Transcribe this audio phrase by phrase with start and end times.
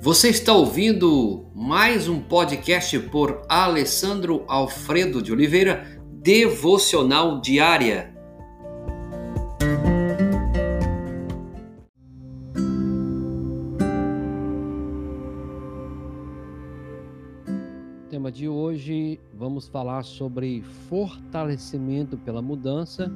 [0.00, 8.16] Você está ouvindo mais um podcast por Alessandro Alfredo de Oliveira, Devocional Diária.
[18.08, 23.12] tema de hoje vamos falar sobre fortalecimento pela mudança.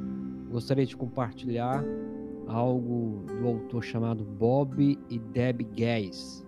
[0.51, 1.85] Gostaria de compartilhar
[2.47, 6.45] algo do autor chamado Bob e Deb Gays.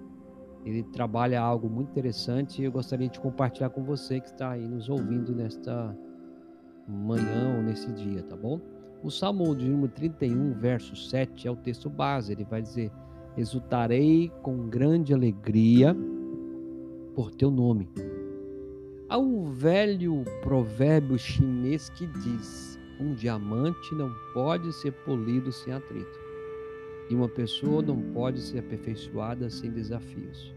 [0.64, 4.66] Ele trabalha algo muito interessante e eu gostaria de compartilhar com você que está aí
[4.66, 5.96] nos ouvindo nesta
[6.88, 8.60] manhã ou nesse dia, tá bom?
[9.02, 12.32] O Salmo de número 31, verso 7 é o texto base.
[12.32, 12.90] Ele vai dizer:
[13.36, 15.94] Exultarei com grande alegria
[17.14, 17.90] por teu nome.
[19.08, 26.18] Há um velho provérbio chinês que diz: um diamante não pode ser polido sem atrito,
[27.10, 30.54] e uma pessoa não pode ser aperfeiçoada sem desafios.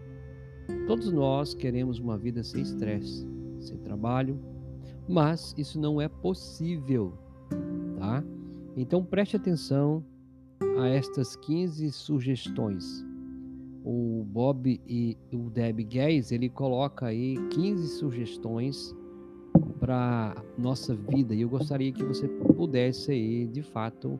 [0.85, 3.27] Todos nós queremos uma vida sem estresse,
[3.59, 4.39] sem trabalho,
[5.07, 7.13] mas isso não é possível,
[7.97, 8.23] tá?
[8.75, 10.03] Então preste atenção
[10.77, 13.05] a estas 15 sugestões
[13.89, 18.93] o Bob e o Deb Gays, ele coloca aí 15 sugestões
[19.79, 24.19] para nossa vida e eu gostaria que você pudesse aí, de fato,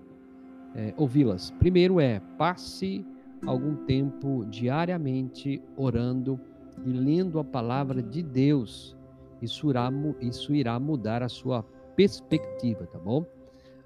[0.78, 1.50] é, ouvi-las.
[1.60, 3.04] Primeiro é, passe
[3.46, 6.40] algum tempo diariamente orando
[6.86, 8.96] e lendo a palavra de Deus.
[9.42, 11.64] Isso irá, isso irá mudar a sua
[11.96, 13.26] perspectiva, tá bom?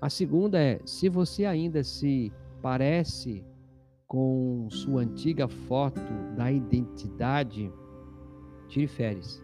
[0.02, 2.32] A segunda é, se você ainda se
[2.62, 3.44] parece
[4.08, 6.02] com sua antiga foto
[6.36, 7.72] da identidade,
[8.68, 9.42] tire férias.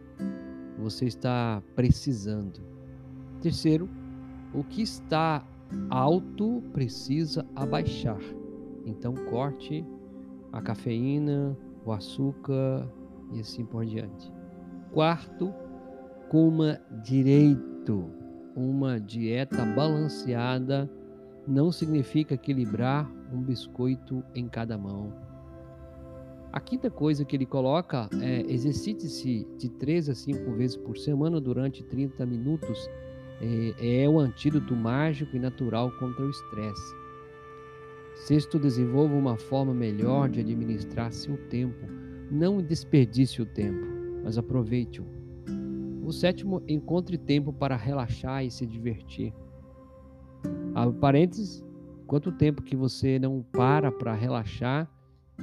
[0.79, 2.59] Você está precisando.
[3.41, 3.89] Terceiro,
[4.53, 5.45] o que está
[5.89, 8.19] alto precisa abaixar.
[8.85, 9.85] Então corte
[10.51, 12.87] a cafeína, o açúcar
[13.33, 14.31] e assim por diante.
[14.91, 15.53] Quarto,
[16.29, 18.09] coma direito.
[18.55, 20.89] Uma dieta balanceada
[21.47, 25.13] não significa equilibrar um biscoito em cada mão.
[26.51, 31.39] A quinta coisa que ele coloca é exercite-se de 3 a 5 vezes por semana
[31.39, 32.89] durante 30 minutos.
[33.39, 36.95] É, é o antídoto mágico e natural contra o estresse.
[38.15, 41.85] Sexto, desenvolva uma forma melhor de administrar seu tempo.
[42.31, 43.85] Não desperdice o tempo,
[44.23, 45.05] mas aproveite-o.
[46.03, 49.33] O sétimo, encontre tempo para relaxar e se divertir.
[50.73, 51.63] Abre parênteses,
[52.05, 54.89] quanto tempo que você não para para relaxar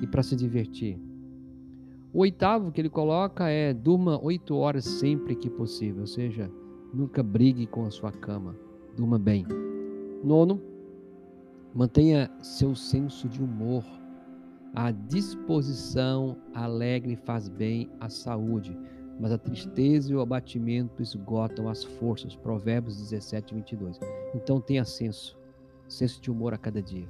[0.00, 0.98] e para se divertir?
[2.12, 6.50] O oitavo que ele coloca é durma oito horas sempre que possível, ou seja,
[6.94, 8.54] nunca brigue com a sua cama,
[8.96, 9.44] durma bem.
[10.22, 10.62] Nono,
[11.74, 13.84] mantenha seu senso de humor.
[14.74, 18.76] A disposição alegre faz bem à saúde,
[19.20, 22.34] mas a tristeza e o abatimento esgotam as forças.
[22.34, 24.00] Provérbios 17, 22.
[24.34, 25.38] Então tenha senso,
[25.88, 27.08] senso de humor a cada dia.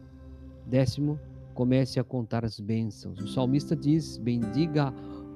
[0.66, 1.18] Décimo,
[1.54, 3.18] comece a contar as bênçãos.
[3.20, 4.92] O salmista diz: Bendiga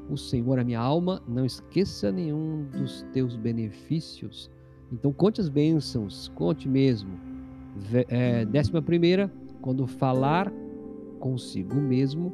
[0.09, 4.51] o Senhor a minha alma, não esqueça nenhum dos teus benefícios.
[4.93, 7.19] Então conte as bênçãos, conte mesmo.
[8.09, 9.31] É, décima primeira,
[9.61, 10.53] quando falar
[11.21, 12.33] consigo mesmo,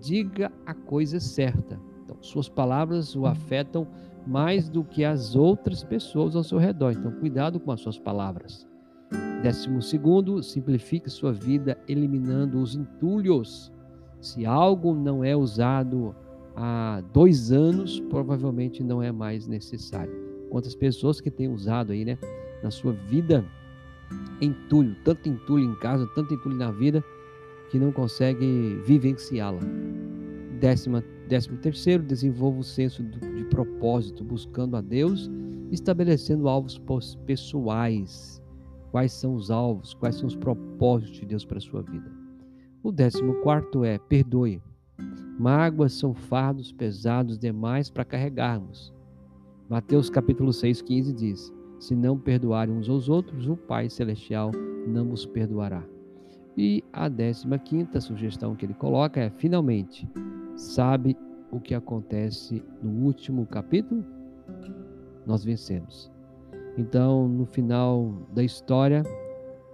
[0.00, 1.80] diga a coisa certa.
[2.04, 3.86] Então, suas palavras o afetam
[4.26, 6.92] mais do que as outras pessoas ao seu redor.
[6.92, 8.66] Então, cuidado com as suas palavras.
[9.42, 13.72] Décimo segundo, simplifique sua vida eliminando os entulhos.
[14.20, 16.14] Se algo não é usado
[16.54, 20.12] há dois anos, provavelmente não é mais necessário.
[20.50, 22.18] Quantas pessoas que têm usado aí, né,
[22.62, 23.44] na sua vida
[24.40, 27.04] entulho, tanto entulho em casa, tanto entulho na vida,
[27.70, 29.60] que não consegue vivenciá-la.
[30.60, 35.30] Décima, décimo terceiro, desenvolva o senso de propósito, buscando a Deus,
[35.70, 36.80] estabelecendo alvos
[37.26, 38.40] pessoais
[38.94, 42.08] quais são os alvos, quais são os propósitos de Deus para a sua vida.
[42.80, 44.62] O décimo quarto é perdoe.
[45.38, 48.92] Mágoas são fardos pesados demais para carregarmos.
[49.68, 54.52] Mateus capítulo 6, 15 diz: Se não perdoarem uns aos outros, o Pai Celestial
[54.86, 55.82] não os perdoará.
[56.56, 60.08] E a décima quinta sugestão que ele coloca é: finalmente,
[60.54, 61.16] sabe
[61.50, 64.04] o que acontece no último capítulo?
[65.26, 66.12] Nós vencemos.
[66.78, 69.02] Então, no final da história,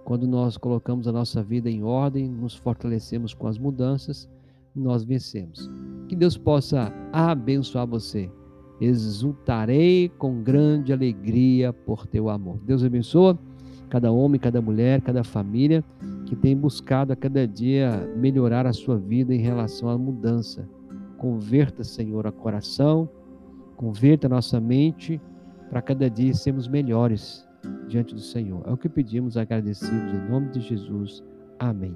[0.03, 4.29] quando nós colocamos a nossa vida em ordem, nos fortalecemos com as mudanças,
[4.75, 5.69] nós vencemos.
[6.07, 8.29] Que Deus possa abençoar você.
[8.79, 12.59] Exultarei com grande alegria por teu amor.
[12.65, 13.37] Deus abençoa
[13.89, 15.83] cada homem, cada mulher, cada família
[16.25, 20.67] que tem buscado a cada dia melhorar a sua vida em relação à mudança.
[21.17, 23.07] converta, Senhor, a coração,
[23.75, 25.21] converta a nossa mente,
[25.69, 27.47] para cada dia sermos melhores
[27.87, 28.63] diante do Senhor.
[28.65, 31.23] É o que pedimos agradecidos em nome de Jesus.
[31.59, 31.95] Amém.